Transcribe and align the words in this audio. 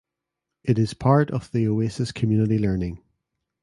It 0.63 0.79
is 0.79 0.95
part 0.95 1.29
of 1.29 1.51
the 1.51 1.67
Oasis 1.67 2.11
Community 2.11 2.57
Learning. 2.57 3.03